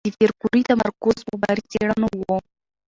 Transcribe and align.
د 0.05 0.07
پېیر 0.17 0.31
کوري 0.41 0.61
تمرکز 0.71 1.17
په 1.27 1.33
ماري 1.41 1.63
څېړنو 1.71 2.07
و. 2.19 2.29